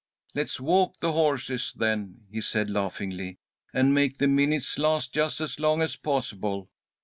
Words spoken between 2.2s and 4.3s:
he said, laughingly, "and make the